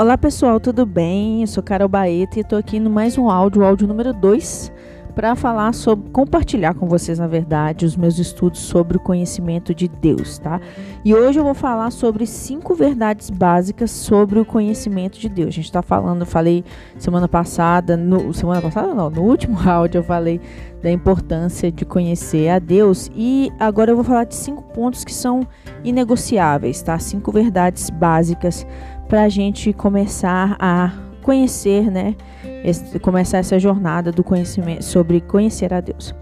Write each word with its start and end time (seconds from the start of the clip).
Olá 0.00 0.16
pessoal, 0.16 0.58
tudo 0.58 0.86
bem? 0.86 1.42
Eu 1.42 1.46
sou 1.46 1.62
Carol 1.62 1.86
Baeta 1.86 2.38
e 2.38 2.40
estou 2.40 2.58
aqui 2.58 2.80
no 2.80 2.88
mais 2.88 3.18
um 3.18 3.28
áudio, 3.28 3.62
áudio 3.62 3.86
número 3.86 4.14
2, 4.14 4.72
para 5.10 5.34
falar 5.34 5.72
sobre, 5.74 6.10
compartilhar 6.10 6.74
com 6.74 6.86
vocês, 6.86 7.18
na 7.18 7.26
verdade, 7.26 7.84
os 7.84 7.96
meus 7.96 8.18
estudos 8.18 8.60
sobre 8.60 8.96
o 8.96 9.00
conhecimento 9.00 9.74
de 9.74 9.88
Deus, 9.88 10.38
tá? 10.38 10.60
E 11.04 11.14
hoje 11.14 11.38
eu 11.38 11.44
vou 11.44 11.54
falar 11.54 11.90
sobre 11.90 12.26
cinco 12.26 12.74
verdades 12.74 13.30
básicas 13.30 13.90
sobre 13.90 14.38
o 14.38 14.44
conhecimento 14.44 15.18
de 15.18 15.28
Deus. 15.28 15.48
A 15.48 15.52
gente 15.52 15.64
está 15.64 15.82
falando, 15.82 16.24
falei 16.24 16.64
semana 16.98 17.28
passada, 17.28 17.96
no, 17.96 18.32
semana 18.32 18.60
passada 18.60 18.94
não, 18.94 19.10
no 19.10 19.22
último 19.22 19.58
áudio 19.68 19.98
eu 19.98 20.04
falei 20.04 20.40
da 20.82 20.90
importância 20.90 21.70
de 21.70 21.84
conhecer 21.84 22.48
a 22.48 22.58
Deus 22.58 23.10
e 23.14 23.52
agora 23.58 23.90
eu 23.90 23.96
vou 23.96 24.04
falar 24.04 24.24
de 24.24 24.34
cinco 24.34 24.62
pontos 24.62 25.04
que 25.04 25.12
são 25.12 25.46
inegociáveis, 25.84 26.80
tá? 26.82 26.98
Cinco 26.98 27.32
verdades 27.32 27.90
básicas 27.90 28.66
para 29.08 29.22
a 29.22 29.28
gente 29.28 29.72
começar 29.72 30.56
a 30.58 30.92
conhecer, 31.22 31.90
né? 31.90 32.16
Começar 33.00 33.38
essa 33.38 33.58
jornada 33.58 34.12
do 34.12 34.22
conhecimento 34.22 34.84
sobre 34.84 35.20
conhecer 35.20 35.72
a 35.72 35.80
Deus. 35.80 36.14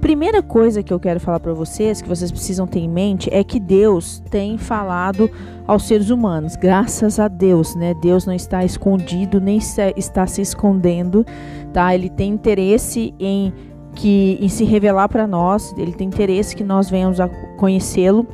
Primeira 0.00 0.42
coisa 0.42 0.82
que 0.82 0.92
eu 0.92 1.00
quero 1.00 1.18
falar 1.18 1.40
para 1.40 1.54
vocês, 1.54 2.02
que 2.02 2.08
vocês 2.08 2.30
precisam 2.30 2.66
ter 2.66 2.80
em 2.80 2.88
mente, 2.88 3.28
é 3.32 3.42
que 3.42 3.58
Deus 3.58 4.22
tem 4.30 4.58
falado 4.58 5.28
aos 5.66 5.88
seres 5.88 6.10
humanos. 6.10 6.54
Graças 6.54 7.18
a 7.18 7.28
Deus, 7.28 7.74
né? 7.74 7.94
Deus 7.94 8.26
não 8.26 8.34
está 8.34 8.64
escondido 8.64 9.40
nem 9.40 9.58
está 9.96 10.26
se 10.26 10.42
escondendo, 10.42 11.24
tá? 11.72 11.94
Ele 11.94 12.10
tem 12.10 12.30
interesse 12.30 13.14
em 13.18 13.52
que 13.94 14.38
em 14.40 14.48
se 14.48 14.64
revelar 14.64 15.08
para 15.08 15.26
nós. 15.26 15.74
Ele 15.78 15.92
tem 15.92 16.06
interesse 16.06 16.54
que 16.54 16.62
nós 16.62 16.90
venhamos 16.90 17.18
a 17.18 17.28
conhecê-lo 17.56 18.26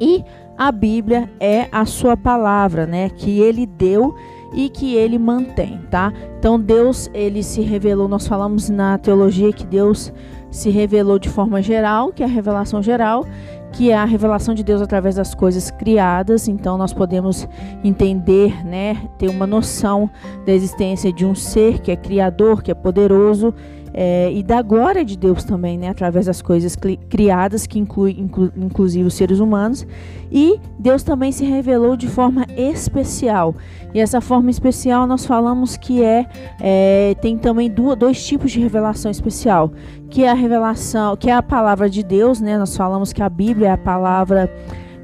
e 0.00 0.24
a 0.56 0.72
Bíblia 0.72 1.28
é 1.38 1.68
a 1.70 1.84
sua 1.84 2.16
palavra, 2.16 2.86
né? 2.86 3.10
Que 3.10 3.40
ele 3.40 3.66
deu 3.66 4.14
e 4.56 4.70
que 4.70 4.96
ele 4.96 5.18
mantém, 5.18 5.78
tá? 5.90 6.12
Então 6.38 6.58
Deus, 6.58 7.10
ele 7.12 7.42
se 7.42 7.60
revelou, 7.60 8.08
nós 8.08 8.26
falamos 8.26 8.70
na 8.70 8.96
teologia 8.96 9.52
que 9.52 9.66
Deus 9.66 10.10
se 10.50 10.70
revelou 10.70 11.18
de 11.18 11.28
forma 11.28 11.60
geral, 11.60 12.10
que 12.10 12.22
é 12.22 12.26
a 12.26 12.28
revelação 12.28 12.82
geral, 12.82 13.26
que 13.72 13.90
é 13.90 13.94
a 13.94 14.06
revelação 14.06 14.54
de 14.54 14.64
Deus 14.64 14.80
através 14.80 15.16
das 15.16 15.34
coisas 15.34 15.70
criadas. 15.70 16.48
Então 16.48 16.78
nós 16.78 16.94
podemos 16.94 17.46
entender, 17.84 18.64
né, 18.64 18.96
ter 19.18 19.28
uma 19.28 19.46
noção 19.46 20.08
da 20.46 20.52
existência 20.52 21.12
de 21.12 21.26
um 21.26 21.34
ser 21.34 21.80
que 21.80 21.92
é 21.92 21.96
criador, 21.96 22.62
que 22.62 22.70
é 22.70 22.74
poderoso 22.74 23.52
é, 23.98 24.30
e 24.30 24.42
da 24.42 24.60
glória 24.60 25.02
de 25.02 25.16
Deus 25.16 25.42
também, 25.42 25.78
né, 25.78 25.88
através 25.88 26.26
das 26.26 26.42
coisas 26.42 26.76
criadas, 27.08 27.66
que 27.66 27.78
inclui 27.78 28.14
inclu, 28.18 28.52
inclusive 28.54 29.06
os 29.06 29.14
seres 29.14 29.40
humanos. 29.40 29.86
E 30.30 30.60
Deus 30.78 31.02
também 31.02 31.32
se 31.32 31.46
revelou 31.46 31.96
de 31.96 32.06
forma 32.06 32.44
especial. 32.54 33.54
E 33.94 34.00
essa 34.00 34.20
forma 34.20 34.50
especial 34.50 35.06
nós 35.06 35.24
falamos 35.24 35.78
que 35.78 36.02
é, 36.02 36.26
é 36.60 37.16
tem 37.22 37.38
também 37.38 37.70
dois 37.70 38.22
tipos 38.26 38.52
de 38.52 38.60
revelação 38.60 39.10
especial, 39.10 39.72
que 40.10 40.24
é 40.24 40.30
a 40.30 40.34
revelação, 40.34 41.16
que 41.16 41.30
é 41.30 41.32
a 41.32 41.42
palavra 41.42 41.88
de 41.88 42.02
Deus, 42.02 42.38
né? 42.38 42.58
Nós 42.58 42.76
falamos 42.76 43.14
que 43.14 43.22
a 43.22 43.30
Bíblia 43.30 43.68
é 43.68 43.72
a 43.72 43.78
palavra 43.78 44.52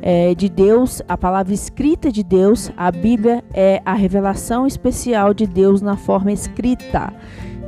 é, 0.02 0.34
de 0.34 0.50
Deus, 0.50 1.00
a 1.08 1.16
palavra 1.16 1.54
escrita 1.54 2.12
de 2.12 2.22
Deus, 2.22 2.70
a 2.77 2.90
Bíblia 2.90 3.42
é 3.54 3.80
a 3.86 3.94
revelação 3.94 4.66
especial 4.66 5.32
de 5.32 5.46
Deus 5.46 5.80
na 5.80 5.96
forma 5.96 6.30
escrita. 6.30 7.10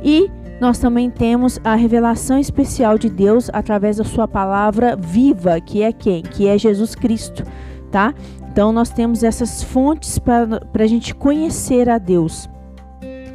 E 0.03 0.29
nós 0.59 0.79
também 0.79 1.09
temos 1.09 1.59
a 1.63 1.75
revelação 1.75 2.39
especial 2.39 2.97
de 2.97 3.09
Deus 3.09 3.49
através 3.51 3.97
da 3.97 4.03
sua 4.03 4.27
palavra 4.27 4.95
viva, 4.95 5.59
que 5.59 5.83
é 5.83 5.91
quem? 5.91 6.23
Que 6.23 6.47
é 6.47 6.57
Jesus 6.57 6.95
Cristo, 6.95 7.43
tá? 7.91 8.13
Então 8.51 8.71
nós 8.71 8.89
temos 8.89 9.23
essas 9.23 9.61
fontes 9.61 10.17
para 10.17 10.59
a 10.79 10.87
gente 10.87 11.13
conhecer 11.13 11.89
a 11.89 11.97
Deus. 11.97 12.49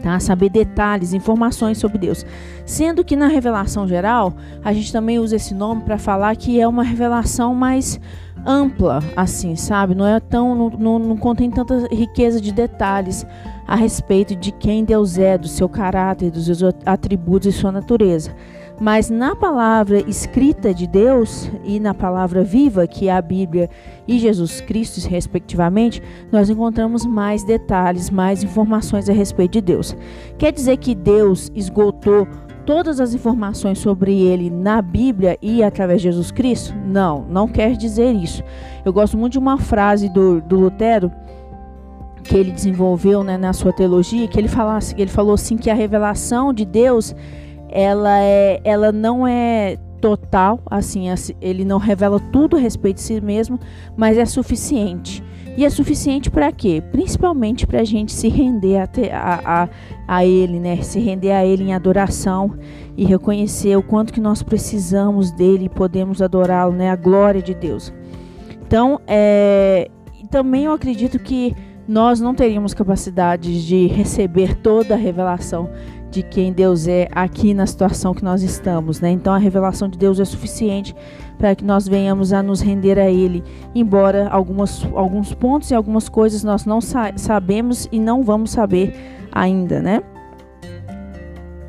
Tá? 0.02 0.18
Saber 0.18 0.48
detalhes, 0.48 1.12
informações 1.12 1.78
sobre 1.78 1.98
Deus. 1.98 2.24
Sendo 2.64 3.04
que 3.04 3.16
na 3.16 3.28
revelação 3.28 3.86
geral, 3.86 4.32
a 4.64 4.72
gente 4.72 4.92
também 4.92 5.18
usa 5.18 5.36
esse 5.36 5.54
nome 5.54 5.82
para 5.82 5.98
falar 5.98 6.34
que 6.36 6.60
é 6.60 6.66
uma 6.66 6.82
revelação 6.82 7.54
mais 7.54 8.00
ampla, 8.46 9.02
assim, 9.16 9.56
sabe? 9.56 9.94
Não 9.94 10.06
é 10.06 10.18
tão, 10.18 10.54
não, 10.54 10.70
não, 10.70 10.98
não 10.98 11.16
contém 11.16 11.50
tanta 11.50 11.86
riqueza 11.92 12.40
de 12.40 12.52
detalhes 12.52 13.26
a 13.66 13.76
respeito 13.76 14.34
de 14.34 14.50
quem 14.50 14.84
Deus 14.84 15.18
é, 15.18 15.36
do 15.36 15.48
seu 15.48 15.68
caráter, 15.68 16.30
dos 16.30 16.46
seus 16.46 16.62
atributos 16.84 17.54
e 17.54 17.56
sua 17.56 17.70
natureza. 17.70 18.34
Mas 18.80 19.10
na 19.10 19.36
palavra 19.36 20.00
escrita 20.08 20.72
de 20.72 20.86
Deus 20.86 21.50
e 21.62 21.78
na 21.78 21.92
palavra 21.92 22.42
viva, 22.42 22.86
que 22.86 23.08
é 23.08 23.12
a 23.12 23.20
Bíblia 23.20 23.68
e 24.08 24.18
Jesus 24.18 24.62
Cristo, 24.62 25.06
respectivamente, 25.06 26.02
nós 26.32 26.48
encontramos 26.48 27.04
mais 27.04 27.44
detalhes, 27.44 28.08
mais 28.08 28.42
informações 28.42 29.06
a 29.10 29.12
respeito 29.12 29.52
de 29.52 29.60
Deus. 29.60 29.94
Quer 30.38 30.50
dizer 30.50 30.78
que 30.78 30.94
Deus 30.94 31.52
esgotou 31.54 32.26
todas 32.64 33.00
as 33.00 33.12
informações 33.12 33.78
sobre 33.78 34.18
ele 34.18 34.48
na 34.48 34.80
Bíblia 34.80 35.36
e 35.42 35.62
através 35.62 36.00
de 36.00 36.08
Jesus 36.08 36.30
Cristo? 36.30 36.74
Não, 36.86 37.26
não 37.28 37.46
quer 37.46 37.76
dizer 37.76 38.14
isso. 38.14 38.42
Eu 38.82 38.94
gosto 38.94 39.18
muito 39.18 39.32
de 39.32 39.38
uma 39.38 39.58
frase 39.58 40.08
do, 40.08 40.40
do 40.40 40.58
Lutero 40.58 41.12
que 42.22 42.34
ele 42.34 42.50
desenvolveu 42.50 43.22
né, 43.22 43.36
na 43.36 43.52
sua 43.52 43.72
teologia, 43.72 44.26
que 44.28 44.38
ele, 44.38 44.48
falasse, 44.48 44.94
ele 44.96 45.10
falou 45.10 45.34
assim 45.34 45.56
que 45.56 45.68
a 45.68 45.74
revelação 45.74 46.52
de 46.52 46.64
Deus 46.64 47.14
ela, 47.70 48.20
é, 48.20 48.60
ela 48.64 48.92
não 48.92 49.26
é 49.26 49.76
total, 50.00 50.60
assim, 50.70 51.06
ele 51.40 51.64
não 51.64 51.78
revela 51.78 52.18
tudo 52.32 52.56
a 52.56 52.60
respeito 52.60 52.96
de 52.96 53.02
si 53.02 53.20
mesmo, 53.20 53.58
mas 53.96 54.16
é 54.16 54.24
suficiente. 54.24 55.22
E 55.56 55.64
é 55.64 55.68
suficiente 55.68 56.30
para 56.30 56.50
quê? 56.52 56.82
Principalmente 56.92 57.66
para 57.66 57.80
a 57.80 57.84
gente 57.84 58.12
se 58.12 58.28
render 58.28 58.78
a, 58.78 58.88
a, 59.12 59.62
a, 59.62 59.68
a, 60.06 60.24
Ele, 60.24 60.58
né? 60.58 60.80
Se 60.80 61.00
render 61.00 61.32
a 61.32 61.44
Ele 61.44 61.64
em 61.64 61.74
adoração 61.74 62.54
e 62.96 63.04
reconhecer 63.04 63.76
o 63.76 63.82
quanto 63.82 64.12
que 64.12 64.20
nós 64.20 64.42
precisamos 64.42 65.32
dele 65.32 65.66
e 65.66 65.68
podemos 65.68 66.22
adorá-lo, 66.22 66.72
né? 66.72 66.90
A 66.90 66.96
glória 66.96 67.42
de 67.42 67.52
Deus. 67.52 67.92
Então, 68.62 69.00
é, 69.06 69.90
também 70.30 70.64
eu 70.64 70.72
acredito 70.72 71.18
que 71.18 71.54
nós 71.86 72.20
não 72.20 72.34
teríamos 72.34 72.72
capacidade 72.72 73.66
de 73.66 73.88
receber 73.88 74.54
toda 74.54 74.94
a 74.94 74.96
revelação 74.96 75.68
de 76.10 76.22
quem 76.22 76.52
Deus 76.52 76.88
é 76.88 77.08
aqui 77.12 77.54
na 77.54 77.66
situação 77.66 78.12
que 78.12 78.24
nós 78.24 78.42
estamos, 78.42 79.00
né? 79.00 79.10
Então 79.10 79.32
a 79.32 79.38
revelação 79.38 79.88
de 79.88 79.96
Deus 79.96 80.18
é 80.18 80.24
suficiente 80.24 80.94
para 81.38 81.54
que 81.54 81.64
nós 81.64 81.86
venhamos 81.86 82.32
a 82.32 82.42
nos 82.42 82.60
render 82.60 82.98
a 82.98 83.08
Ele, 83.08 83.42
embora 83.74 84.28
algumas, 84.28 84.84
alguns 84.94 85.32
pontos 85.32 85.70
e 85.70 85.74
algumas 85.74 86.08
coisas 86.08 86.42
nós 86.42 86.66
não 86.66 86.80
sa 86.80 87.12
sabemos 87.16 87.88
e 87.92 87.98
não 87.98 88.22
vamos 88.22 88.50
saber 88.50 88.94
ainda, 89.32 89.80
né? 89.80 90.02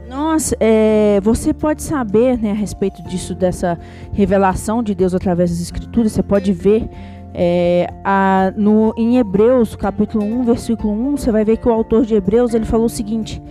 Nós, 0.10 0.54
é, 0.60 1.22
você 1.24 1.54
pode 1.54 1.82
saber 1.82 2.38
né, 2.38 2.52
a 2.52 2.54
respeito 2.54 3.02
disso, 3.04 3.34
dessa 3.34 3.80
revelação 4.12 4.84
de 4.84 4.94
Deus 4.94 5.16
através 5.16 5.52
das 5.52 5.62
Escrituras, 5.62 6.12
você 6.12 6.22
pode 6.22 6.52
ver 6.52 6.90
é, 7.34 7.88
a, 8.04 8.52
no, 8.58 8.94
em 8.98 9.18
Hebreus, 9.18 9.74
capítulo 9.76 10.26
1, 10.26 10.44
versículo 10.44 10.94
1, 11.14 11.18
você 11.18 11.32
vai 11.32 11.46
ver 11.46 11.58
que 11.58 11.68
o 11.70 11.72
autor 11.72 12.06
de 12.06 12.14
Hebreus 12.14 12.54
ele 12.54 12.66
falou 12.66 12.88
o 12.88 12.90
seguinte: 12.90 13.42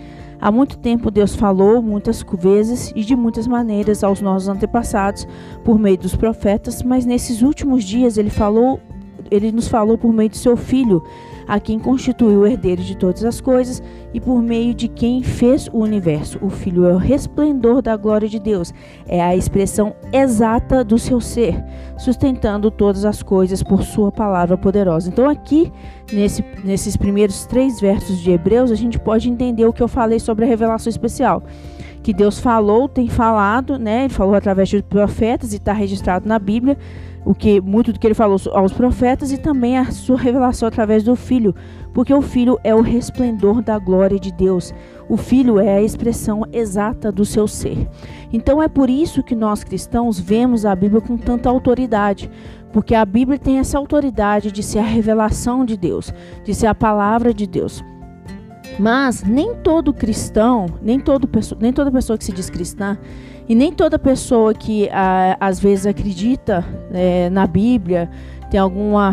Há 0.41 0.51
muito 0.51 0.78
tempo 0.78 1.11
Deus 1.11 1.34
falou 1.34 1.83
muitas 1.83 2.25
vezes 2.39 2.93
e 2.97 3.05
de 3.05 3.15
muitas 3.15 3.47
maneiras 3.47 4.03
aos 4.03 4.23
nossos 4.23 4.49
antepassados 4.49 5.28
por 5.62 5.78
meio 5.78 5.99
dos 5.99 6.17
profetas, 6.17 6.83
mas 6.83 7.05
nesses 7.05 7.43
últimos 7.43 7.84
dias 7.84 8.17
ele 8.17 8.31
falou, 8.31 8.81
ele 9.31 9.53
nos 9.53 9.69
falou 9.69 9.99
por 9.99 10.12
meio 10.12 10.31
de 10.31 10.39
seu 10.39 10.56
filho, 10.56 11.03
a 11.50 11.59
quem 11.59 11.81
constituiu 11.81 12.43
o 12.43 12.47
herdeiro 12.47 12.81
de 12.81 12.97
todas 12.97 13.25
as 13.25 13.41
coisas 13.41 13.83
e 14.15 14.21
por 14.21 14.41
meio 14.41 14.72
de 14.72 14.87
quem 14.87 15.21
fez 15.21 15.66
o 15.72 15.78
universo. 15.78 16.38
O 16.41 16.49
Filho 16.49 16.87
é 16.87 16.93
o 16.93 16.97
resplendor 16.97 17.83
da 17.83 17.97
glória 17.97 18.28
de 18.28 18.38
Deus, 18.38 18.72
é 19.09 19.21
a 19.21 19.34
expressão 19.34 19.93
exata 20.12 20.84
do 20.84 20.97
seu 20.97 21.21
ser, 21.21 21.60
sustentando 21.99 22.71
todas 22.71 23.05
as 23.05 23.21
coisas 23.21 23.65
por 23.65 23.83
sua 23.83 24.12
palavra 24.12 24.56
poderosa. 24.56 25.09
Então, 25.09 25.28
aqui, 25.28 25.72
nesse, 26.13 26.45
nesses 26.63 26.97
primeiros 26.97 27.45
três 27.47 27.80
versos 27.80 28.21
de 28.21 28.30
Hebreus, 28.30 28.71
a 28.71 28.77
gente 28.77 28.97
pode 28.97 29.28
entender 29.28 29.66
o 29.66 29.72
que 29.72 29.83
eu 29.83 29.89
falei 29.89 30.21
sobre 30.21 30.45
a 30.45 30.48
revelação 30.48 30.89
especial 30.89 31.42
que 32.03 32.15
Deus 32.15 32.39
falou, 32.39 32.89
tem 32.89 33.09
falado, 33.09 33.78
né? 33.78 34.04
Ele 34.04 34.15
falou 34.15 34.34
através 34.34 34.71
de 34.71 34.83
profetas 34.83 35.53
e 35.53 35.57
está 35.57 35.75
registrado 35.75 36.27
na 36.27 36.39
Bíblia 36.39 36.78
o 37.25 37.34
que 37.34 37.61
muito 37.61 37.93
do 37.93 37.99
que 37.99 38.07
ele 38.07 38.15
falou 38.15 38.39
aos 38.53 38.72
profetas 38.72 39.31
e 39.33 39.39
também 39.39 39.77
a 39.77 39.91
sua 39.91 40.17
revelação 40.17 40.67
através 40.67 41.03
do 41.03 41.15
Filho, 41.15 41.55
porque 41.93 42.15
o 42.15 42.22
Filho 42.22 42.59
é 42.65 42.75
o 42.75 42.81
resplendor 42.81 43.63
da 43.63 43.78
glória 43.78 44.19
de 44.19 44.33
Deus. 44.33 44.72
O 45.09 45.17
Filho 45.17 45.59
é 45.59 45.77
a 45.77 45.83
expressão 45.83 46.45
exata 46.53 47.11
do 47.11 47.25
seu 47.25 47.47
ser. 47.47 47.89
Então 48.33 48.63
é 48.63 48.69
por 48.69 48.89
isso 48.89 49.22
que 49.22 49.34
nós 49.34 49.65
cristãos 49.65 50.19
vemos 50.19 50.65
a 50.65 50.75
Bíblia 50.75 51.01
com 51.01 51.17
tanta 51.17 51.49
autoridade, 51.49 52.31
porque 52.72 52.95
a 52.95 53.05
Bíblia 53.05 53.39
tem 53.39 53.59
essa 53.59 53.77
autoridade 53.77 54.53
de 54.53 54.63
ser 54.63 54.78
a 54.78 54.84
revelação 54.84 55.65
de 55.65 55.77
Deus, 55.77 56.15
de 56.45 56.55
ser 56.55 56.69
a 56.69 56.75
palavra 56.75 57.34
de 57.34 57.47
Deus. 57.47 57.84
Mas 58.78 59.23
nem 59.23 59.57
todo 59.57 59.93
cristão, 59.93 60.66
nem, 60.81 60.99
todo, 60.99 61.28
nem 61.61 61.73
toda 61.73 61.91
pessoa 61.91 62.16
que 62.16 62.25
se 62.25 62.33
diz 62.33 62.49
cristã, 62.49 62.97
e 63.51 63.55
nem 63.57 63.73
toda 63.73 63.99
pessoa 63.99 64.55
que 64.55 64.89
a, 64.91 65.37
às 65.41 65.59
vezes 65.59 65.85
acredita 65.85 66.65
é, 66.93 67.29
na 67.31 67.49
Bíblia, 67.49 68.09
tem 68.49 68.61
alguma 68.61 69.13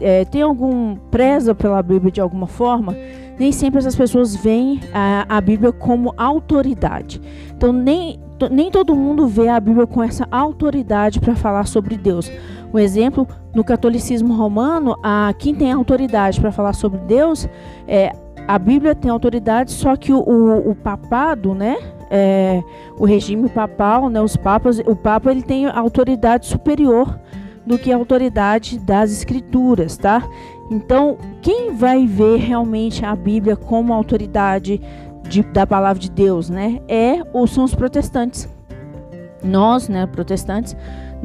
é, 0.00 0.24
tem 0.24 0.42
algum 0.42 0.96
preza 0.96 1.54
pela 1.54 1.80
Bíblia 1.84 2.10
de 2.10 2.20
alguma 2.20 2.48
forma, 2.48 2.96
nem 3.38 3.52
sempre 3.52 3.78
essas 3.78 3.94
pessoas 3.94 4.34
veem 4.34 4.80
a, 4.92 5.24
a 5.28 5.40
Bíblia 5.40 5.70
como 5.70 6.12
autoridade. 6.16 7.20
Então, 7.56 7.72
nem, 7.72 8.18
nem 8.50 8.72
todo 8.72 8.92
mundo 8.92 9.28
vê 9.28 9.48
a 9.48 9.60
Bíblia 9.60 9.86
com 9.86 10.02
essa 10.02 10.26
autoridade 10.32 11.20
para 11.20 11.36
falar 11.36 11.68
sobre 11.68 11.96
Deus. 11.96 12.28
Um 12.74 12.80
exemplo, 12.80 13.24
no 13.54 13.62
catolicismo 13.62 14.34
romano, 14.34 14.96
a, 15.00 15.32
quem 15.38 15.54
tem 15.54 15.70
autoridade 15.70 16.40
para 16.40 16.50
falar 16.50 16.72
sobre 16.72 16.98
Deus 17.06 17.48
é 17.86 18.10
a 18.48 18.58
Bíblia 18.58 18.96
tem 18.96 19.12
autoridade, 19.12 19.70
só 19.70 19.94
que 19.94 20.12
o, 20.12 20.18
o, 20.18 20.70
o 20.70 20.74
papado, 20.74 21.54
né? 21.54 21.76
É, 22.10 22.62
o 22.98 23.04
regime 23.04 23.48
papal, 23.48 24.08
né, 24.08 24.20
os 24.20 24.36
papas, 24.36 24.78
o 24.78 24.94
papa 24.94 25.30
ele 25.30 25.42
tem 25.42 25.66
autoridade 25.66 26.46
superior 26.46 27.18
do 27.66 27.76
que 27.78 27.92
a 27.92 27.96
autoridade 27.96 28.78
das 28.78 29.10
escrituras, 29.10 29.96
tá? 29.96 30.22
Então, 30.70 31.16
quem 31.42 31.74
vai 31.74 32.06
ver 32.06 32.38
realmente 32.38 33.04
a 33.04 33.14
Bíblia 33.14 33.56
como 33.56 33.92
autoridade 33.92 34.80
de, 35.28 35.42
da 35.42 35.66
palavra 35.66 36.00
de 36.00 36.10
Deus, 36.10 36.48
né? 36.48 36.80
É 36.88 37.22
ou 37.32 37.46
são 37.46 37.64
os 37.64 37.74
protestantes. 37.74 38.48
Nós, 39.42 39.88
né, 39.88 40.06
protestantes, 40.06 40.76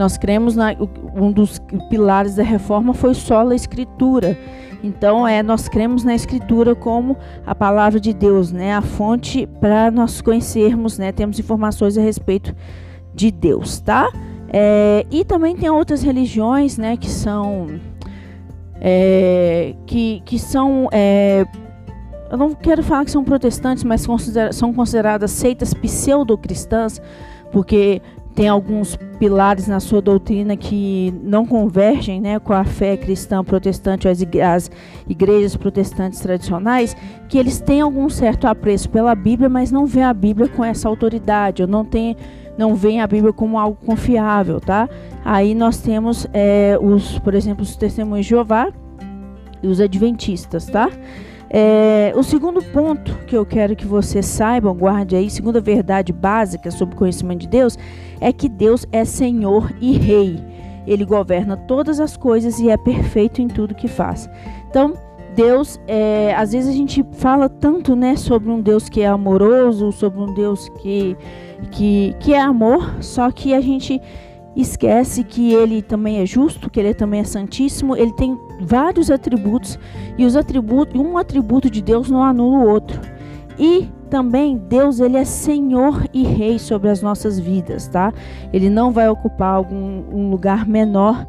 nós 0.01 0.17
cremos 0.17 0.55
na 0.55 0.75
um 1.15 1.31
dos 1.31 1.61
pilares 1.87 2.33
da 2.33 2.41
reforma 2.41 2.91
foi 2.91 3.13
só 3.13 3.47
a 3.47 3.55
escritura. 3.55 4.35
Então, 4.83 5.27
é 5.27 5.43
nós 5.43 5.69
cremos 5.69 6.03
na 6.03 6.15
escritura 6.15 6.73
como 6.73 7.15
a 7.45 7.53
palavra 7.53 7.99
de 7.99 8.11
Deus, 8.11 8.51
né, 8.51 8.73
a 8.73 8.81
fonte 8.81 9.45
para 9.59 9.91
nós 9.91 10.19
conhecermos, 10.19 10.97
né, 10.97 11.11
temos 11.11 11.37
informações 11.37 11.99
a 11.99 12.01
respeito 12.01 12.55
de 13.13 13.29
Deus, 13.29 13.79
tá? 13.79 14.11
É, 14.51 15.05
e 15.11 15.23
também 15.23 15.55
tem 15.55 15.69
outras 15.69 16.01
religiões, 16.01 16.79
né, 16.79 16.97
que 16.97 17.07
são 17.07 17.67
é, 18.81 19.75
que, 19.85 20.23
que 20.25 20.39
são 20.39 20.89
é, 20.91 21.45
eu 22.31 22.37
não 22.39 22.55
quero 22.55 22.81
falar 22.81 23.05
que 23.05 23.11
são 23.11 23.23
protestantes, 23.23 23.83
mas 23.83 24.07
considera 24.07 24.51
são 24.51 24.73
consideradas 24.73 25.29
seitas 25.29 25.75
pseudo-cristãs, 25.75 26.99
porque 27.51 28.01
tem 28.33 28.47
alguns 28.47 28.97
pilares 29.19 29.67
na 29.67 29.79
sua 29.79 30.01
doutrina 30.01 30.55
que 30.55 31.13
não 31.23 31.45
convergem 31.45 32.21
né, 32.21 32.39
com 32.39 32.53
a 32.53 32.63
fé 32.63 32.95
cristã 32.95 33.43
protestante, 33.43 34.07
as, 34.07 34.21
as 34.21 34.71
igrejas 35.07 35.55
protestantes 35.55 36.19
tradicionais, 36.19 36.95
que 37.27 37.37
eles 37.37 37.59
têm 37.59 37.81
algum 37.81 38.09
certo 38.09 38.45
apreço 38.47 38.89
pela 38.89 39.13
Bíblia, 39.13 39.49
mas 39.49 39.71
não 39.71 39.85
vê 39.85 40.01
a 40.01 40.13
Bíblia 40.13 40.47
com 40.47 40.63
essa 40.63 40.87
autoridade, 40.87 41.61
ou 41.61 41.67
não 41.67 41.83
tem 41.83 42.15
não 42.57 42.75
veem 42.75 43.01
a 43.01 43.07
Bíblia 43.07 43.33
como 43.33 43.57
algo 43.57 43.77
confiável, 43.85 44.59
tá? 44.59 44.87
Aí 45.23 45.55
nós 45.55 45.77
temos 45.77 46.27
é, 46.33 46.77
os, 46.79 47.17
por 47.19 47.33
exemplo, 47.33 47.63
os 47.63 47.75
testemunhos 47.75 48.25
de 48.25 48.31
Jeová 48.31 48.71
e 49.63 49.67
os 49.67 49.79
adventistas, 49.79 50.65
tá? 50.65 50.89
É, 51.53 52.13
o 52.15 52.23
segundo 52.23 52.63
ponto 52.63 53.13
que 53.27 53.35
eu 53.35 53.45
quero 53.45 53.75
que 53.75 53.85
vocês 53.85 54.25
saibam, 54.25 54.73
guarde 54.73 55.17
aí, 55.17 55.29
segunda 55.29 55.59
verdade 55.59 56.13
básica 56.13 56.71
sobre 56.71 56.95
o 56.95 56.97
conhecimento 56.97 57.41
de 57.41 57.47
Deus, 57.49 57.77
é 58.21 58.31
que 58.31 58.47
Deus 58.47 58.85
é 58.89 59.03
Senhor 59.03 59.69
e 59.81 59.91
Rei. 59.97 60.39
Ele 60.87 61.03
governa 61.03 61.57
todas 61.57 61.99
as 61.99 62.15
coisas 62.15 62.57
e 62.59 62.69
é 62.69 62.77
perfeito 62.77 63.41
em 63.41 63.49
tudo 63.49 63.75
que 63.75 63.89
faz. 63.89 64.29
Então, 64.69 64.93
Deus, 65.35 65.77
é, 65.87 66.33
às 66.37 66.53
vezes 66.53 66.69
a 66.69 66.77
gente 66.77 67.05
fala 67.11 67.49
tanto, 67.49 67.97
né, 67.97 68.15
sobre 68.15 68.49
um 68.49 68.61
Deus 68.61 68.87
que 68.87 69.01
é 69.01 69.07
amoroso, 69.07 69.91
sobre 69.91 70.21
um 70.21 70.33
Deus 70.33 70.69
que, 70.81 71.17
que, 71.69 72.15
que 72.21 72.33
é 72.33 72.39
amor, 72.39 72.95
só 73.01 73.29
que 73.29 73.53
a 73.53 73.59
gente 73.59 74.01
esquece 74.55 75.23
que 75.23 75.53
ele 75.53 75.81
também 75.81 76.19
é 76.19 76.25
justo, 76.25 76.69
que 76.69 76.79
ele 76.79 76.93
também 76.93 77.21
é 77.21 77.23
santíssimo, 77.23 77.95
ele 77.95 78.11
tem 78.13 78.37
vários 78.61 79.09
atributos 79.09 79.79
e 80.17 80.25
os 80.25 80.35
atributos, 80.35 80.99
um 80.99 81.17
atributo 81.17 81.69
de 81.69 81.81
Deus 81.81 82.09
não 82.09 82.23
anula 82.23 82.57
o 82.57 82.69
outro. 82.69 82.99
E 83.57 83.89
também 84.09 84.57
Deus 84.57 84.99
ele 84.99 85.17
é 85.17 85.23
Senhor 85.23 86.05
e 86.13 86.23
Rei 86.23 86.59
sobre 86.59 86.89
as 86.89 87.01
nossas 87.01 87.39
vidas, 87.39 87.87
tá? 87.87 88.13
Ele 88.51 88.69
não 88.69 88.91
vai 88.91 89.07
ocupar 89.07 89.53
algum 89.53 90.03
um 90.11 90.29
lugar 90.29 90.67
menor 90.67 91.25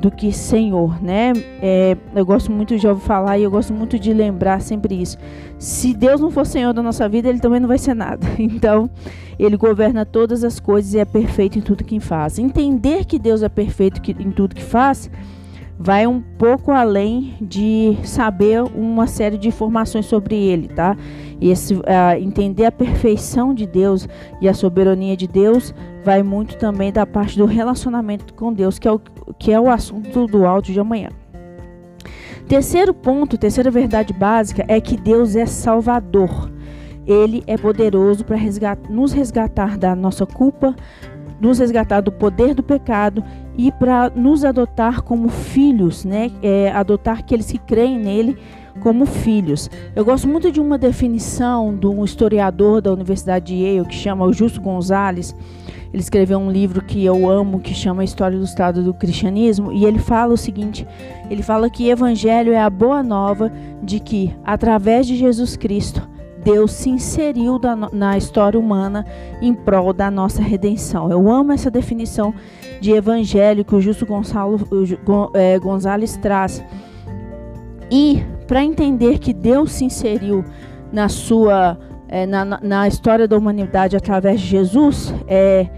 do 0.00 0.10
que 0.10 0.32
Senhor, 0.32 1.02
né? 1.02 1.32
É, 1.60 1.96
eu 2.14 2.24
gosto 2.24 2.50
muito 2.50 2.78
de 2.78 2.88
ouvir 2.88 3.02
falar 3.02 3.38
e 3.38 3.42
eu 3.42 3.50
gosto 3.50 3.72
muito 3.72 3.98
de 3.98 4.12
lembrar 4.14 4.60
sempre 4.60 5.00
isso. 5.00 5.18
Se 5.58 5.92
Deus 5.92 6.20
não 6.20 6.30
for 6.30 6.46
Senhor 6.46 6.72
da 6.72 6.82
nossa 6.82 7.08
vida, 7.08 7.28
Ele 7.28 7.38
também 7.38 7.60
não 7.60 7.68
vai 7.68 7.78
ser 7.78 7.94
nada. 7.94 8.26
Então, 8.38 8.90
Ele 9.38 9.56
governa 9.56 10.04
todas 10.06 10.42
as 10.42 10.58
coisas 10.58 10.94
e 10.94 10.98
é 10.98 11.04
perfeito 11.04 11.58
em 11.58 11.62
tudo 11.62 11.84
que 11.84 12.00
faz. 12.00 12.38
Entender 12.38 13.04
que 13.04 13.18
Deus 13.18 13.42
é 13.42 13.48
perfeito 13.48 14.00
em 14.10 14.30
tudo 14.30 14.54
que 14.54 14.62
faz 14.62 15.10
vai 15.82 16.06
um 16.06 16.20
pouco 16.20 16.72
além 16.72 17.32
de 17.40 17.96
saber 18.04 18.62
uma 18.62 19.06
série 19.06 19.38
de 19.38 19.48
informações 19.48 20.04
sobre 20.04 20.36
Ele, 20.36 20.68
tá? 20.68 20.94
E 21.40 21.50
esse, 21.50 21.74
uh, 21.74 21.82
entender 22.18 22.66
a 22.66 22.72
perfeição 22.72 23.54
de 23.54 23.66
Deus 23.66 24.06
e 24.40 24.48
a 24.48 24.54
soberania 24.54 25.16
de 25.16 25.26
Deus 25.26 25.74
vai 26.04 26.22
muito 26.22 26.56
também 26.58 26.92
da 26.92 27.06
parte 27.06 27.38
do 27.38 27.46
relacionamento 27.46 28.34
com 28.34 28.52
Deus, 28.52 28.78
que 28.78 28.86
é 28.86 28.92
o, 28.92 29.00
que 29.38 29.52
é 29.52 29.58
o 29.58 29.70
assunto 29.70 30.26
do 30.26 30.44
áudio 30.44 30.74
de 30.74 30.80
amanhã. 30.80 31.08
Terceiro 32.46 32.92
ponto, 32.92 33.38
terceira 33.38 33.70
verdade 33.70 34.12
básica 34.12 34.64
é 34.66 34.80
que 34.80 34.96
Deus 34.96 35.36
é 35.36 35.46
Salvador. 35.46 36.50
Ele 37.06 37.42
é 37.46 37.56
poderoso 37.56 38.24
para 38.24 38.36
resgatar, 38.36 38.90
nos 38.90 39.12
resgatar 39.12 39.78
da 39.78 39.94
nossa 39.94 40.26
culpa, 40.26 40.74
nos 41.40 41.58
resgatar 41.58 42.00
do 42.00 42.12
poder 42.12 42.54
do 42.54 42.62
pecado 42.62 43.24
e 43.56 43.72
para 43.72 44.10
nos 44.10 44.44
adotar 44.44 45.02
como 45.02 45.28
filhos, 45.28 46.04
né? 46.04 46.30
É, 46.42 46.70
adotar 46.72 47.20
aqueles 47.20 47.50
que 47.50 47.58
creem 47.58 47.98
nele 47.98 48.36
como 48.80 49.06
filhos. 49.06 49.70
Eu 49.94 50.04
gosto 50.04 50.26
muito 50.26 50.50
de 50.50 50.60
uma 50.60 50.76
definição 50.76 51.76
de 51.76 51.86
um 51.86 52.04
historiador 52.04 52.80
da 52.80 52.92
Universidade 52.92 53.46
de 53.46 53.62
Yale 53.62 53.86
que 53.86 53.94
chama 53.94 54.24
Augusto 54.24 54.60
Gonzalez. 54.60 55.34
Ele 55.92 56.02
escreveu 56.02 56.38
um 56.38 56.50
livro 56.50 56.84
que 56.84 57.04
eu 57.04 57.28
amo, 57.28 57.60
que 57.60 57.74
chama 57.74 58.04
História 58.04 58.38
do 58.38 58.44
Estado 58.44 58.82
do 58.82 58.94
Cristianismo, 58.94 59.72
e 59.72 59.84
ele 59.84 59.98
fala 59.98 60.32
o 60.32 60.36
seguinte: 60.36 60.86
ele 61.28 61.42
fala 61.42 61.68
que 61.68 61.88
evangelho 61.88 62.52
é 62.52 62.60
a 62.60 62.70
boa 62.70 63.02
nova 63.02 63.52
de 63.82 63.98
que, 63.98 64.34
através 64.44 65.06
de 65.06 65.16
Jesus 65.16 65.56
Cristo, 65.56 66.08
Deus 66.44 66.72
se 66.72 66.88
inseriu 66.88 67.60
na 67.92 68.16
história 68.16 68.58
humana 68.58 69.04
em 69.42 69.52
prol 69.52 69.92
da 69.92 70.10
nossa 70.10 70.40
redenção. 70.40 71.10
Eu 71.10 71.30
amo 71.30 71.52
essa 71.52 71.70
definição 71.70 72.32
de 72.80 72.92
evangelho 72.92 73.64
que 73.64 73.74
o 73.74 73.80
Justo 73.80 74.06
é, 75.34 75.58
Gonzalez 75.58 76.16
traz. 76.16 76.64
E 77.90 78.22
para 78.50 78.64
entender 78.64 79.20
que 79.20 79.32
Deus 79.32 79.70
se 79.70 79.84
inseriu 79.84 80.44
na 80.92 81.08
sua 81.08 81.78
é, 82.08 82.26
na, 82.26 82.44
na, 82.44 82.88
história 82.88 83.28
da 83.28 83.38
humanidade 83.38 83.96
através 83.96 84.40
de 84.40 84.48
Jesus, 84.48 85.14
é, 85.28 85.68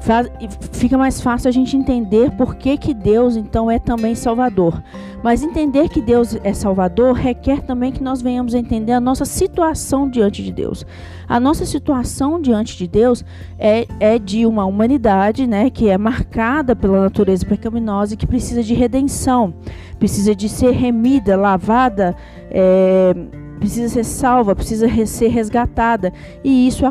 faz, 0.00 0.28
fica 0.72 0.96
mais 0.96 1.20
fácil 1.20 1.48
a 1.48 1.52
gente 1.52 1.76
entender 1.76 2.30
por 2.32 2.54
que, 2.56 2.76
que 2.76 2.94
Deus 2.94 3.36
então 3.36 3.70
é 3.70 3.78
também 3.78 4.14
Salvador. 4.14 4.82
Mas 5.22 5.42
entender 5.42 5.88
que 5.88 6.00
Deus 6.00 6.36
é 6.42 6.52
Salvador 6.54 7.14
requer 7.14 7.62
também 7.62 7.92
que 7.92 8.02
nós 8.02 8.22
venhamos 8.22 8.54
a 8.54 8.58
entender 8.58 8.92
a 8.92 9.00
nossa 9.00 9.24
situação 9.24 10.08
diante 10.08 10.42
de 10.42 10.50
Deus. 10.50 10.86
A 11.28 11.38
nossa 11.38 11.66
situação 11.66 12.40
diante 12.40 12.76
de 12.76 12.88
Deus 12.88 13.24
é, 13.58 13.86
é 14.00 14.18
de 14.18 14.46
uma 14.46 14.64
humanidade 14.64 15.46
né, 15.46 15.68
que 15.68 15.88
é 15.88 15.98
marcada 15.98 16.74
pela 16.74 17.02
natureza 17.02 17.44
pecaminosa 17.44 18.14
e 18.14 18.16
que 18.16 18.26
precisa 18.26 18.62
de 18.62 18.74
redenção, 18.74 19.54
precisa 19.98 20.34
de 20.34 20.48
ser 20.48 20.72
remida, 20.72 21.36
lavada. 21.36 22.16
É, 22.50 23.14
precisa 23.60 23.88
ser 23.88 24.04
salva, 24.04 24.56
precisa 24.56 24.88
ser 25.06 25.28
resgatada. 25.28 26.12
E 26.42 26.66
isso 26.66 26.84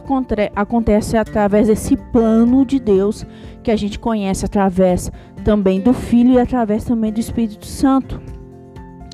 acontece 0.55 1.17
através 1.17 1.67
desse 1.67 1.97
plano 1.97 2.65
de 2.65 2.79
Deus 2.79 3.25
que 3.61 3.71
a 3.71 3.75
gente 3.75 3.99
conhece 3.99 4.45
através 4.45 5.11
também 5.43 5.81
do 5.81 5.93
Filho 5.93 6.33
e 6.33 6.39
através 6.39 6.85
também 6.85 7.11
do 7.11 7.19
Espírito 7.19 7.65
Santo. 7.65 8.21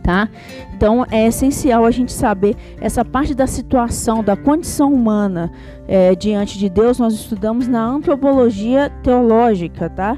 Tá? 0.03 0.29
Então 0.75 1.03
é 1.09 1.25
essencial 1.25 1.83
a 1.83 1.89
gente 1.89 2.13
saber 2.13 2.55
essa 2.79 3.03
parte 3.03 3.33
da 3.33 3.47
situação, 3.47 4.23
da 4.23 4.35
condição 4.35 4.93
humana 4.93 5.51
é, 5.87 6.13
diante 6.13 6.59
de 6.59 6.69
Deus. 6.69 6.99
Nós 6.99 7.15
estudamos 7.15 7.67
na 7.67 7.83
antropologia 7.83 8.91
teológica, 9.01 9.89
tá? 9.89 10.15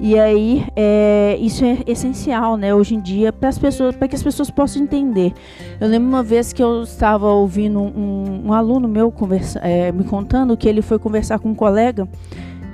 E 0.00 0.18
aí, 0.18 0.66
é, 0.74 1.36
isso 1.40 1.64
é 1.64 1.78
essencial, 1.86 2.56
né, 2.56 2.74
hoje 2.74 2.96
em 2.96 3.00
dia, 3.00 3.32
para 3.32 3.48
as 3.48 3.58
pessoas, 3.58 3.94
para 3.94 4.08
que 4.08 4.16
as 4.16 4.22
pessoas 4.22 4.50
possam 4.50 4.82
entender. 4.82 5.32
Eu 5.80 5.88
lembro 5.88 6.08
uma 6.08 6.22
vez 6.22 6.52
que 6.52 6.62
eu 6.62 6.82
estava 6.82 7.28
ouvindo 7.28 7.80
um, 7.80 8.46
um 8.46 8.52
aluno 8.52 8.88
meu 8.88 9.10
conversa, 9.12 9.60
é, 9.60 9.92
me 9.92 10.04
contando 10.04 10.56
que 10.56 10.68
ele 10.68 10.82
foi 10.82 10.98
conversar 10.98 11.38
com 11.38 11.50
um 11.50 11.54
colega, 11.54 12.08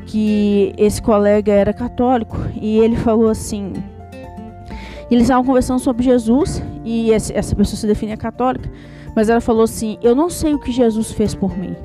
que 0.07 0.73
esse 0.79 1.01
colega 1.01 1.53
era 1.53 1.73
católico, 1.73 2.39
e 2.61 2.79
ele 2.79 2.97
falou 2.97 3.29
assim. 3.29 3.75
Eles 5.11 5.25
estavam 5.25 5.45
conversando 5.45 5.81
sobre 5.81 6.05
Jesus, 6.05 6.63
e 6.85 7.13
essa 7.13 7.55
pessoa 7.55 7.77
se 7.77 7.87
definia 7.87 8.17
católica, 8.17 8.71
mas 9.15 9.29
ela 9.29 9.41
falou 9.41 9.65
assim: 9.65 9.99
Eu 10.03 10.15
não 10.15 10.31
sei 10.31 10.55
o 10.55 10.59
que 10.59 10.73
Jesus 10.73 11.13
fez 11.13 11.35
por 11.35 11.57
mim. 11.57 11.77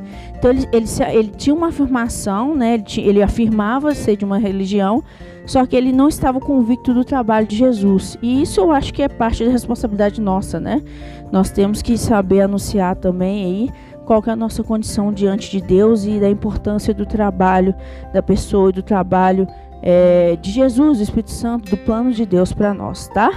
Então 0.46 0.54
ele, 0.54 0.70
ele, 0.72 0.86
ele 1.18 1.30
tinha 1.30 1.56
uma 1.56 1.70
afirmação, 1.70 2.56
né? 2.56 2.76
Ele, 2.76 2.84
tinha, 2.84 3.08
ele 3.08 3.24
afirmava 3.24 3.96
ser 3.96 4.16
de 4.16 4.24
uma 4.24 4.38
religião, 4.38 5.04
só 5.44 5.66
que 5.66 5.76
ele 5.76 5.92
não 5.92 6.08
estava 6.08 6.40
convicto 6.40 6.94
do 6.94 7.04
trabalho 7.04 7.48
de 7.48 7.56
Jesus. 7.56 8.16
E 8.22 8.44
isso 8.44 8.62
eu 8.62 8.72
acho 8.72 8.94
que 8.94 9.02
é 9.02 9.10
parte 9.10 9.44
da 9.44 9.50
responsabilidade 9.50 10.22
nossa, 10.22 10.60
né? 10.60 10.84
Nós 11.32 11.50
temos 11.50 11.82
que 11.82 11.98
saber 11.98 12.42
anunciar 12.42 12.96
também 12.96 13.44
aí 13.44 13.70
qual 14.06 14.24
é 14.28 14.30
a 14.30 14.36
nossa 14.36 14.64
condição 14.64 15.12
diante 15.12 15.50
de 15.50 15.60
Deus 15.60 16.06
e 16.06 16.20
da 16.20 16.30
importância 16.30 16.94
do 16.94 17.08
trabalho 17.08 17.74
da 18.14 18.22
pessoa 18.22 18.70
e 18.70 18.74
do 18.74 18.84
trabalho 18.84 19.48
é, 19.82 20.38
de 20.40 20.52
Jesus, 20.52 21.00
do 21.00 21.04
Espírito 21.04 21.32
Santo, 21.32 21.72
do 21.72 21.78
plano 21.78 22.12
de 22.12 22.24
Deus 22.24 22.54
para 22.54 22.72
nós, 22.72 23.08
tá? 23.08 23.32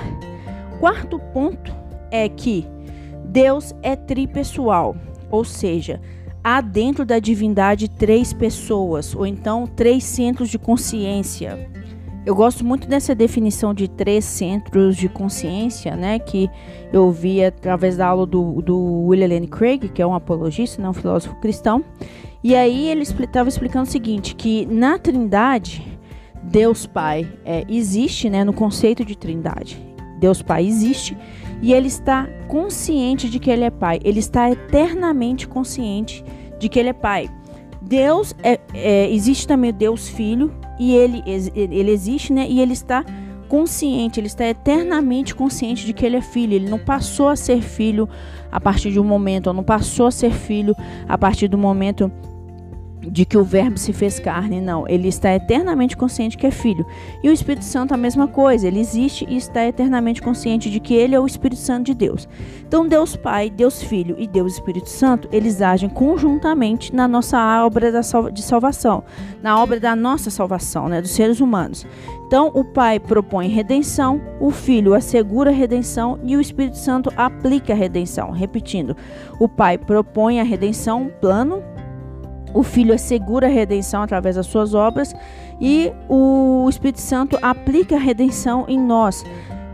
Quarto 0.79 1.19
ponto 1.33 1.75
é 2.11 2.29
que 2.29 2.67
Deus 3.25 3.75
é 3.83 3.97
tripessoal, 3.97 4.95
ou 5.31 5.43
seja, 5.43 5.99
há 6.43 6.61
dentro 6.61 7.05
da 7.05 7.19
divindade 7.19 7.89
três 7.89 8.33
pessoas, 8.33 9.15
ou 9.15 9.27
então 9.27 9.67
três 9.67 10.05
centros 10.05 10.49
de 10.49 10.59
consciência. 10.59 11.69
Eu 12.27 12.35
gosto 12.35 12.65
muito 12.65 12.87
dessa 12.87 13.15
definição 13.15 13.73
de 13.73 13.89
três 13.89 14.25
centros 14.25 14.97
de 14.97 15.09
consciência, 15.09 15.97
né, 15.97 16.19
que 16.19 16.51
eu 16.93 17.11
vi 17.11 17.43
através 17.43 17.97
da 17.97 18.07
aula 18.07 18.27
do, 18.27 18.61
do 18.61 19.07
William 19.07 19.29
Lane 19.29 19.47
Craig, 19.47 19.89
que 19.89 20.03
é 20.03 20.07
um 20.07 20.15
apologista, 20.15 20.83
né, 20.83 20.89
um 20.89 20.93
filósofo 20.93 21.35
cristão. 21.41 21.83
E 22.45 22.55
aí 22.55 22.89
ele 22.89 23.03
estava 23.03 23.49
explicando 23.49 23.89
o 23.89 23.91
seguinte, 23.91 24.35
que 24.35 24.67
na 24.67 24.99
Trindade, 24.99 25.87
Deus 26.43 26.87
Pai 26.87 27.27
é, 27.45 27.65
existe, 27.69 28.29
né, 28.29 28.45
no 28.45 28.53
conceito 28.53 29.05
de 29.05 29.17
Trindade. 29.17 29.83
Deus 30.19 30.43
Pai 30.43 30.67
existe 30.67 31.17
e 31.61 31.73
ele 31.73 31.89
está 31.89 32.29
consciente 32.47 33.29
de 33.29 33.39
que 33.39 33.51
ele 33.51 33.65
é 33.65 33.71
Pai. 33.71 34.01
Ele 34.05 34.19
está 34.19 34.51
eternamente 34.51 35.47
consciente 35.47 36.25
de 36.59 36.69
que 36.69 36.79
ele 36.79 36.91
é 36.91 36.93
Pai. 36.93 37.29
Deus 37.81 38.35
é, 38.43 38.59
é, 38.75 39.11
existe 39.11 39.47
também 39.47 39.73
Deus 39.73 40.09
Filho 40.09 40.53
e 40.79 40.95
ele, 40.95 41.23
ele 41.27 41.91
existe, 41.91 42.33
né? 42.33 42.47
E 42.49 42.61
ele 42.61 42.73
está 42.73 43.05
consciente, 43.49 44.21
ele 44.21 44.27
está 44.27 44.47
eternamente 44.47 45.35
consciente 45.35 45.87
de 45.87 45.93
que 45.93 46.05
ele 46.05 46.17
é 46.17 46.21
filho. 46.21 46.55
Ele 46.55 46.69
não 46.69 46.79
passou 46.79 47.29
a 47.29 47.37
ser 47.37 47.63
filho 47.63 48.09
a 48.53 48.61
partir 48.61 48.93
de 48.93 49.01
um 49.01 49.05
momento, 49.05 49.49
ou 49.49 49.55
não 49.55 49.65
passou 49.65 50.07
a 50.07 50.11
ser 50.11 50.33
filho 50.33 50.75
a 51.09 51.17
partir 51.17 51.49
do 51.49 51.59
momento 51.59 52.13
de 53.11 53.25
que 53.25 53.37
o 53.37 53.45
Verbo 53.45 53.79
se 53.79 53.93
fez 53.93 54.19
carne, 54.19 54.61
não. 54.61 54.87
Ele 54.89 55.09
está 55.09 55.35
eternamente 55.35 55.97
consciente 55.97 56.37
que 56.37 56.47
é 56.47 56.51
filho. 56.51 56.87
E 57.23 57.29
o 57.29 57.33
Espírito 57.33 57.65
Santo 57.65 57.95
a 57.95 57.97
mesma 57.97 58.29
coisa, 58.29 58.67
ele 58.67 58.81
existe 58.81 59.27
e 59.29 59.37
está 59.37 59.65
eternamente 59.67 60.23
consciente 60.23 60.71
de 60.71 60.81
que 60.81 60.95
ele 60.95 61.15
é 61.15 61.21
o 61.21 61.27
Espírito 61.27 61.61
Santo 61.61 61.87
de 61.87 61.95
Deus. 61.95 62.29
Então, 62.67 62.87
Deus 62.87 63.17
Pai, 63.17 63.51
Deus 63.51 63.83
Filho 63.83 64.17
e 64.19 64.27
Deus 64.27 64.55
Espírito 64.55 64.89
Santo, 64.89 65.29
eles 65.33 65.63
agem 65.63 65.89
conjuntamente 65.89 66.95
na 66.95 67.09
nossa 67.09 67.65
obra 67.65 67.91
de 68.33 68.43
salvação, 68.43 69.03
na 69.43 69.61
obra 69.61 69.81
da 69.81 69.97
nossa 69.97 70.31
salvação, 70.31 70.89
né, 70.89 71.01
dos 71.01 71.11
seres 71.11 71.41
humanos. 71.41 71.87
Então, 72.27 72.51
o 72.53 72.63
Pai 72.63 73.01
propõe 73.01 73.49
redenção, 73.49 74.21
o 74.39 74.51
Filho 74.51 74.93
assegura 74.93 75.51
a 75.51 75.55
redenção 75.55 76.19
e 76.23 76.37
o 76.37 76.41
Espírito 76.41 76.77
Santo 76.77 77.11
aplica 77.17 77.73
a 77.73 77.77
redenção. 77.77 78.31
Repetindo, 78.31 78.95
o 79.41 79.49
Pai 79.49 79.79
propõe 79.79 80.39
a 80.39 80.45
redenção, 80.45 81.05
um 81.05 81.09
plano 81.09 81.63
o 82.55 82.63
Filho 82.63 82.95
assegura 82.95 83.47
a 83.47 83.51
redenção 83.51 84.03
através 84.03 84.37
das 84.37 84.47
suas 84.47 84.75
obras 84.75 85.15
e 85.61 85.93
o 86.09 86.67
Espírito 86.69 87.01
Santo 87.01 87.39
aplica 87.43 87.97
a 87.97 87.99
redenção 87.99 88.65
em 88.69 88.79
nós. 88.79 89.25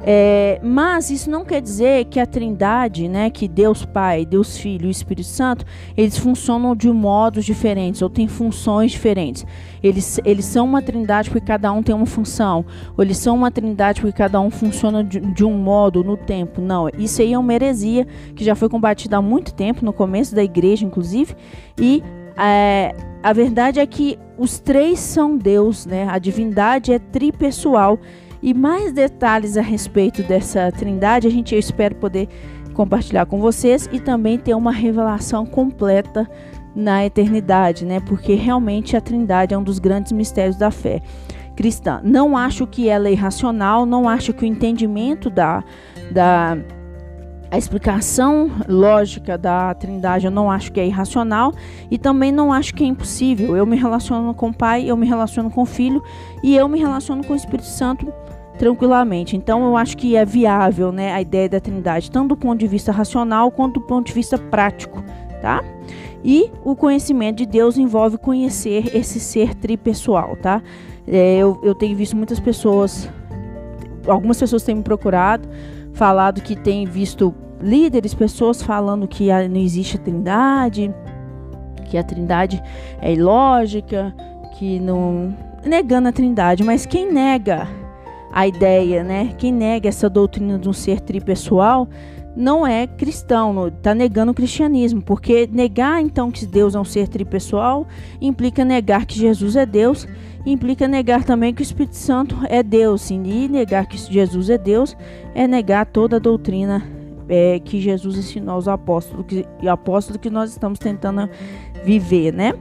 É, 0.07 0.61
mas 0.63 1.09
isso 1.09 1.31
não 1.31 1.47
quer 1.47 1.63
dizer 1.63 2.05
que 2.05 2.21
a 2.21 2.27
Trindade, 2.27 3.09
né, 3.09 3.31
que 3.31 3.49
Deus 3.49 3.87
Pai, 3.87 4.27
Deus 4.27 4.59
Filho 4.59 4.87
e 4.87 4.91
Espírito 4.91 5.27
Santo, 5.27 5.65
eles 5.97 6.19
funcionam 6.19 6.77
de 6.77 6.91
modos 6.91 7.43
diferentes 7.43 8.03
ou 8.03 8.11
têm 8.11 8.29
funções 8.29 8.93
diferentes. 8.93 9.47
Eles, 9.83 10.21
eles 10.23 10.45
são 10.45 10.67
uma 10.67 10.83
Trindade 10.83 11.31
porque 11.31 11.47
cada 11.47 11.73
um 11.73 11.83
tem 11.83 11.95
uma 11.95 12.05
função, 12.05 12.67
ou 12.95 13.03
eles 13.03 13.17
são 13.17 13.35
uma 13.35 13.51
Trindade 13.51 14.03
porque 14.03 14.17
cada 14.19 14.39
um 14.43 14.51
funciona 14.51 15.03
de, 15.03 15.21
de 15.21 15.43
um 15.43 15.55
modo 15.55 16.05
no 16.05 16.19
tempo. 16.19 16.61
Não, 16.61 16.87
isso 16.99 17.23
aí 17.23 17.33
é 17.33 17.39
uma 17.39 17.55
heresia 17.55 18.07
que 18.37 18.45
já 18.45 18.55
foi 18.55 18.69
combatida 18.69 19.17
há 19.17 19.23
muito 19.23 19.55
tempo, 19.55 19.87
no 19.87 19.93
começo 19.93 20.35
da 20.35 20.45
igreja, 20.45 20.85
inclusive, 20.85 21.35
e 21.79 22.03
é, 22.37 22.95
a 23.23 23.33
verdade 23.33 23.81
é 23.81 23.87
que 23.87 24.19
os 24.37 24.59
três 24.59 24.99
são 24.99 25.37
Deus, 25.37 25.87
né? 25.87 26.07
A 26.09 26.19
divindade 26.19 26.93
é 26.93 26.99
tripessoal. 26.99 27.99
E 28.43 28.53
mais 28.53 28.93
detalhes 28.93 29.57
a 29.57 29.63
respeito 29.63 30.23
dessa 30.23 30.71
trindade, 30.71 31.27
a 31.27 31.31
gente 31.31 31.55
eu 31.55 31.59
espero 31.59 31.95
poder 31.95 32.29
compartilhar 32.75 33.25
com 33.25 33.41
vocês 33.41 33.89
e 33.91 34.01
também 34.01 34.37
ter 34.37 34.55
uma 34.55 34.73
revelação 34.73 35.47
completa 35.47 36.29
na 36.75 37.07
eternidade, 37.07 37.87
né? 37.87 38.01
Porque 38.01 38.35
realmente 38.35 38.97
a 38.97 39.01
trindade 39.01 39.55
é 39.55 39.59
um 39.59 39.63
dos 39.63 39.79
grandes 39.79 40.13
mistérios 40.13 40.57
da 40.57 40.71
fé 40.71 41.01
cristã. 41.55 42.01
Não 42.03 42.37
acho 42.37 42.67
que 42.67 42.89
ela 42.89 43.09
é 43.09 43.13
irracional, 43.13 43.87
não 43.87 44.09
acho 44.09 44.33
que 44.33 44.45
o 44.45 44.47
entendimento 44.47 45.31
da, 45.31 45.63
da 46.11 46.59
a 47.55 47.59
explicação 47.59 48.51
lógica 48.69 49.39
da 49.39 49.73
Trindade 49.75 50.27
eu 50.27 50.31
não 50.33 50.51
acho 50.51 50.73
que 50.73 50.81
é 50.81 50.87
irracional 50.87 51.53
e 51.89 51.97
também 51.97 52.33
não 52.33 52.53
acho 52.53 52.75
que 52.75 52.83
é 52.83 52.87
impossível. 52.89 53.57
Eu 53.57 53.65
me 53.65 53.77
relaciono 53.77 54.35
com 54.35 54.49
o 54.49 54.53
Pai, 54.53 54.91
eu 54.91 54.97
me 54.97 55.07
relaciono 55.07 55.49
com 55.49 55.63
o 55.63 55.65
Filho 55.65 56.03
e 56.43 56.57
eu 56.57 56.69
me 56.69 56.81
relaciono 56.81 57.23
com 57.23 57.33
o 57.33 57.37
Espírito 57.37 57.69
Santo 57.69 58.13
tranquilamente. 58.59 59.37
Então 59.37 59.65
eu 59.67 59.77
acho 59.77 59.97
que 59.97 60.17
é 60.17 60.25
viável, 60.25 60.91
né, 60.91 61.13
a 61.13 61.23
ideia 61.23 61.49
da 61.49 61.61
Trindade, 61.61 62.11
tanto 62.11 62.31
do 62.31 62.37
ponto 62.37 62.59
de 62.59 62.67
vista 62.67 62.91
racional 62.91 63.53
quanto 63.53 63.75
do 63.75 63.83
ponto 63.83 64.09
de 64.09 64.13
vista 64.13 64.37
prático, 64.37 65.05
tá? 65.41 65.63
E 66.25 66.51
o 66.65 66.75
conhecimento 66.75 67.37
de 67.37 67.47
Deus 67.47 67.79
envolve 67.79 68.19
conhecer 68.19 68.97
esse 68.97 69.21
ser 69.21 69.55
tripessoal, 69.55 70.35
tá? 70.43 70.61
É, 71.07 71.37
eu, 71.37 71.61
eu 71.63 71.73
tenho 71.73 71.97
visto 71.97 72.17
muitas 72.17 72.41
pessoas, 72.41 73.09
algumas 74.09 74.41
pessoas 74.41 74.65
têm 74.65 74.75
me 74.75 74.83
procurado, 74.83 75.49
falado 75.93 76.43
que 76.43 76.57
tem 76.57 76.85
visto 76.85 77.33
líderes, 77.65 78.15
pessoas 78.15 78.63
falando 78.63 79.09
que 79.09 79.29
não 79.49 79.61
existe 79.61 79.97
a 79.97 80.01
trindade, 80.01 80.95
que 81.87 81.97
a 81.97 82.03
trindade 82.03 82.63
é 83.01 83.13
ilógica, 83.13 84.15
que 84.59 84.79
não. 84.79 85.35
negando 85.65 86.09
a 86.09 86.13
trindade, 86.13 86.63
mas 86.63 86.85
quem 86.85 87.11
nega 87.11 87.67
a 88.31 88.47
ideia, 88.47 89.03
né? 89.03 89.35
Quem 89.39 89.53
nega 89.53 89.89
essa 89.89 90.11
doutrina 90.11 90.59
de 90.59 90.69
um 90.69 90.73
ser 90.73 91.01
tripessoal 91.01 91.89
não 92.37 92.67
é 92.67 92.87
cristão, 92.87 93.69
está 93.69 93.95
negando 93.95 94.33
o 94.33 94.35
cristianismo, 94.35 95.01
porque 95.01 95.49
negar 95.51 96.03
então 96.03 96.33
que 96.33 96.45
Deus 96.45 96.75
é 96.75 96.81
um 96.81 96.85
ser 96.85 97.07
tripessoal 97.07 97.87
implica 98.21 98.65
negar 98.65 99.07
que 99.07 99.17
Jesus 99.17 99.55
é 99.55 99.65
Deus, 99.65 100.07
implica 100.45 100.89
negar 100.89 101.23
também 101.23 101.55
que 101.55 101.63
o 101.63 101.65
Espírito 101.65 101.95
Santo 101.95 102.37
é 102.49 102.61
Deus, 102.61 103.03
sim, 103.03 103.23
e 103.25 103.49
negar 103.49 103.87
que 103.87 103.97
Jesus 103.97 104.51
é 104.51 104.59
Deus 104.59 104.97
é 105.33 105.47
negar 105.47 105.87
toda 105.87 106.17
a 106.17 106.19
doutrina 106.19 106.94
é, 107.29 107.59
que 107.59 107.81
Jesus 107.81 108.17
ensinou 108.17 108.55
aos 108.55 108.69
apóstolos, 108.69 109.25
que, 109.27 109.47
apóstolos 109.69 110.21
que 110.21 110.31
nós 110.31 110.51
estamos 110.51 110.79
tentando 110.79 111.29
viver, 111.85 112.33
né? 112.33 112.55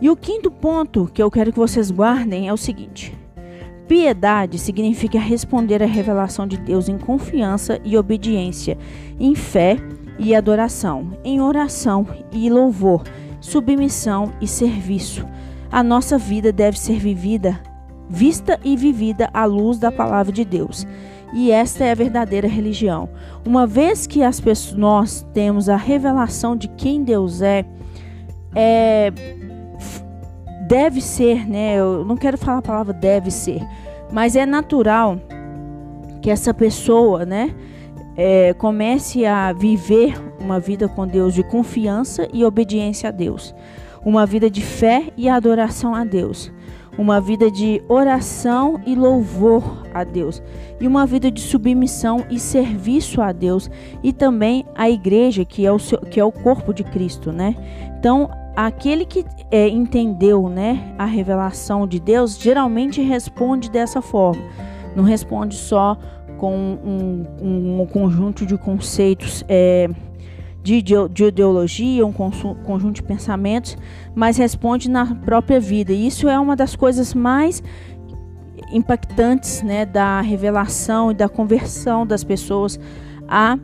E 0.00 0.08
o 0.08 0.16
quinto 0.16 0.50
ponto 0.50 1.10
que 1.12 1.22
eu 1.22 1.30
quero 1.30 1.52
que 1.52 1.58
vocês 1.58 1.90
guardem 1.90 2.48
é 2.48 2.52
o 2.52 2.56
seguinte: 2.56 3.14
piedade 3.86 4.58
significa 4.58 5.18
responder 5.18 5.82
à 5.82 5.86
revelação 5.86 6.46
de 6.46 6.56
Deus 6.56 6.88
em 6.88 6.96
confiança 6.96 7.80
e 7.84 7.96
obediência, 7.96 8.78
em 9.18 9.34
fé 9.34 9.76
e 10.18 10.34
adoração, 10.34 11.18
em 11.24 11.40
oração 11.40 12.06
e 12.32 12.48
louvor, 12.48 13.02
submissão 13.40 14.32
e 14.40 14.46
serviço. 14.46 15.26
A 15.72 15.82
nossa 15.82 16.18
vida 16.18 16.50
deve 16.50 16.78
ser 16.78 16.98
vivida, 16.98 17.60
vista 18.08 18.58
e 18.64 18.76
vivida 18.76 19.30
à 19.32 19.44
luz 19.44 19.78
da 19.78 19.92
palavra 19.92 20.32
de 20.32 20.44
Deus. 20.44 20.86
E 21.32 21.52
esta 21.52 21.84
é 21.84 21.92
a 21.92 21.94
verdadeira 21.94 22.48
religião. 22.48 23.08
Uma 23.46 23.66
vez 23.66 24.06
que 24.06 24.22
as 24.22 24.40
pessoas, 24.40 24.76
nós 24.76 25.26
temos 25.32 25.68
a 25.68 25.76
revelação 25.76 26.56
de 26.56 26.68
quem 26.68 27.04
Deus 27.04 27.40
é, 27.40 27.64
é 28.54 29.12
deve 30.66 31.00
ser, 31.00 31.48
né? 31.48 31.76
Eu 31.76 32.04
não 32.04 32.16
quero 32.16 32.38
falar 32.38 32.58
a 32.58 32.62
palavra 32.62 32.92
deve 32.92 33.30
ser, 33.30 33.60
mas 34.12 34.36
é 34.36 34.46
natural 34.46 35.20
que 36.22 36.30
essa 36.30 36.52
pessoa, 36.52 37.24
né, 37.24 37.54
é, 38.16 38.52
comece 38.54 39.24
a 39.24 39.52
viver 39.52 40.14
uma 40.38 40.60
vida 40.60 40.86
com 40.86 41.06
Deus 41.06 41.34
de 41.34 41.42
confiança 41.42 42.28
e 42.32 42.44
obediência 42.44 43.08
a 43.08 43.12
Deus, 43.12 43.54
uma 44.04 44.26
vida 44.26 44.50
de 44.50 44.62
fé 44.62 45.04
e 45.16 45.28
adoração 45.28 45.94
a 45.94 46.04
Deus 46.04 46.52
uma 47.00 47.18
vida 47.18 47.50
de 47.50 47.82
oração 47.88 48.78
e 48.84 48.94
louvor 48.94 49.86
a 49.94 50.04
Deus, 50.04 50.42
e 50.78 50.86
uma 50.86 51.06
vida 51.06 51.30
de 51.30 51.40
submissão 51.40 52.26
e 52.28 52.38
serviço 52.38 53.22
a 53.22 53.32
Deus, 53.32 53.70
e 54.02 54.12
também 54.12 54.66
a 54.74 54.90
igreja, 54.90 55.42
que 55.42 55.64
é 55.64 55.72
o, 55.72 55.78
seu, 55.78 55.98
que 55.98 56.20
é 56.20 56.24
o 56.24 56.30
corpo 56.30 56.74
de 56.74 56.84
Cristo, 56.84 57.32
né? 57.32 57.56
Então, 57.98 58.28
aquele 58.54 59.06
que 59.06 59.24
é, 59.50 59.66
entendeu 59.66 60.50
né, 60.50 60.94
a 60.98 61.06
revelação 61.06 61.86
de 61.86 61.98
Deus 61.98 62.38
geralmente 62.38 63.00
responde 63.00 63.70
dessa 63.70 64.02
forma, 64.02 64.42
não 64.94 65.02
responde 65.02 65.54
só 65.54 65.96
com 66.36 66.54
um, 66.54 67.26
um, 67.40 67.80
um 67.80 67.86
conjunto 67.86 68.44
de 68.44 68.58
conceitos. 68.58 69.42
É, 69.48 69.88
de, 70.62 70.82
de 70.82 71.24
ideologia, 71.24 72.06
um 72.06 72.12
conjunto 72.12 72.96
de 72.96 73.02
pensamentos, 73.02 73.76
mas 74.14 74.36
responde 74.36 74.90
na 74.90 75.14
própria 75.14 75.58
vida. 75.58 75.92
E 75.92 76.06
isso 76.06 76.28
é 76.28 76.38
uma 76.38 76.54
das 76.54 76.76
coisas 76.76 77.14
mais 77.14 77.62
impactantes 78.72 79.62
né, 79.62 79.84
da 79.86 80.20
revelação 80.20 81.10
e 81.10 81.14
da 81.14 81.28
conversão 81.28 82.06
das 82.06 82.22
pessoas 82.22 82.78
à 83.28 83.58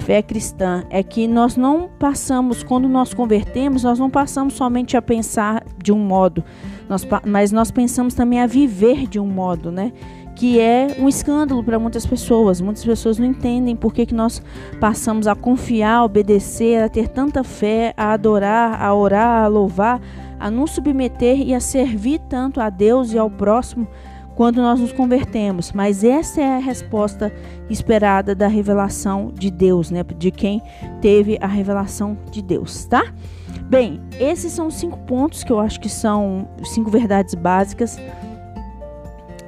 fé 0.00 0.22
cristã. 0.22 0.84
É 0.90 1.02
que 1.02 1.26
nós 1.26 1.56
não 1.56 1.88
passamos, 1.98 2.62
quando 2.62 2.88
nós 2.88 3.14
convertemos, 3.14 3.82
nós 3.82 3.98
não 3.98 4.10
passamos 4.10 4.54
somente 4.54 4.96
a 4.96 5.02
pensar 5.02 5.64
de 5.82 5.92
um 5.92 5.98
modo, 5.98 6.44
nós, 6.88 7.06
mas 7.26 7.52
nós 7.52 7.70
pensamos 7.70 8.14
também 8.14 8.40
a 8.40 8.46
viver 8.46 9.06
de 9.06 9.18
um 9.18 9.26
modo, 9.26 9.70
né? 9.70 9.92
Que 10.42 10.58
é 10.58 10.96
um 10.98 11.08
escândalo 11.08 11.62
para 11.62 11.78
muitas 11.78 12.04
pessoas. 12.04 12.60
Muitas 12.60 12.84
pessoas 12.84 13.16
não 13.16 13.26
entendem 13.26 13.76
por 13.76 13.94
que, 13.94 14.04
que 14.04 14.12
nós 14.12 14.42
passamos 14.80 15.28
a 15.28 15.36
confiar, 15.36 15.98
a 15.98 16.04
obedecer, 16.04 16.82
a 16.82 16.88
ter 16.88 17.06
tanta 17.06 17.44
fé, 17.44 17.94
a 17.96 18.12
adorar, 18.12 18.82
a 18.82 18.92
orar, 18.92 19.44
a 19.44 19.46
louvar, 19.46 20.00
a 20.40 20.50
nos 20.50 20.72
submeter 20.72 21.40
e 21.40 21.54
a 21.54 21.60
servir 21.60 22.18
tanto 22.28 22.60
a 22.60 22.70
Deus 22.70 23.12
e 23.12 23.18
ao 23.18 23.30
próximo 23.30 23.86
quando 24.34 24.56
nós 24.56 24.80
nos 24.80 24.90
convertemos. 24.90 25.70
Mas 25.70 26.02
essa 26.02 26.40
é 26.40 26.56
a 26.56 26.58
resposta 26.58 27.32
esperada 27.70 28.34
da 28.34 28.48
revelação 28.48 29.30
de 29.32 29.48
Deus, 29.48 29.92
né? 29.92 30.02
De 30.02 30.32
quem 30.32 30.60
teve 31.00 31.38
a 31.40 31.46
revelação 31.46 32.18
de 32.32 32.42
Deus, 32.42 32.84
tá? 32.86 33.14
Bem, 33.70 34.00
esses 34.18 34.50
são 34.50 34.72
cinco 34.72 34.98
pontos 35.06 35.44
que 35.44 35.52
eu 35.52 35.60
acho 35.60 35.78
que 35.78 35.88
são 35.88 36.48
cinco 36.64 36.90
verdades 36.90 37.32
básicas 37.36 37.96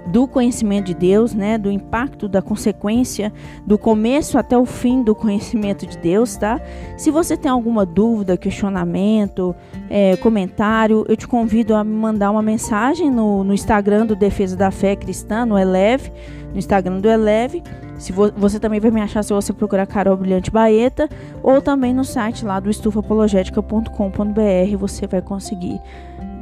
do 0.07 0.29
conhecimento 0.29 0.87
de 0.87 0.95
Deus, 0.95 1.35
né, 1.35 1.57
do 1.57 1.71
impacto, 1.71 2.29
da 2.29 2.43
consequência, 2.43 3.33
do 3.67 3.79
começo 3.79 4.39
até 4.39 4.57
o 4.57 4.67
fim 4.67 5.03
do 5.03 5.15
conhecimento 5.15 5.87
de 5.87 5.97
Deus, 5.99 6.37
tá? 6.37 6.61
Se 6.97 7.11
você 7.11 7.37
tem 7.37 7.51
alguma 7.51 7.87
dúvida, 7.87 8.37
questionamento, 8.37 9.55
é, 9.89 10.17
comentário, 10.17 11.05
eu 11.09 11.17
te 11.17 11.27
convido 11.27 11.75
a 11.75 11.83
me 11.83 11.95
mandar 11.95 12.31
uma 12.31 12.43
mensagem 12.43 13.11
no, 13.11 13.43
no 13.43 13.55
Instagram 13.55 14.07
do 14.07 14.15
Defesa 14.15 14.57
da 14.57 14.71
Fé 14.71 14.95
Cristã, 14.95 15.47
no 15.47 15.59
Eleve, 15.59 16.13
no 16.53 16.59
Instagram 16.59 17.01
do 17.01 17.09
Eleve. 17.09 17.63
Se 17.99 18.13
vo 18.13 18.31
você 18.37 18.59
também 18.59 18.81
vai 18.81 18.91
me 18.91 19.01
achar 19.01 19.23
se 19.23 19.33
você 19.33 19.53
procurar 19.53 19.87
Carol 19.87 20.17
Brilhante 20.17 20.51
Baeta 20.51 21.09
ou 21.43 21.63
também 21.63 21.95
no 21.95 22.05
site 22.05 22.45
lá 22.45 22.59
do 22.59 22.69
estufapologética.com.br 22.69 24.77
você 24.79 25.07
vai 25.07 25.23
conseguir 25.23 25.81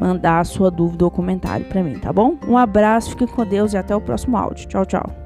mandar 0.03 0.41
a 0.41 0.45
sua 0.45 0.71
dúvida 0.71 1.05
ou 1.05 1.11
comentário 1.11 1.67
para 1.67 1.83
mim, 1.83 1.99
tá 1.99 2.13
bom? 2.13 2.37
Um 2.47 2.59
abraço, 2.59 3.11
fique 3.11 3.27
com 3.27 3.47
Deus 3.47 3.73
e 3.73 3.77
até 3.77 3.95
o 3.95 4.01
próximo 4.01 4.37
áudio. 4.37 4.67
Tchau, 4.69 4.85
tchau. 4.85 5.22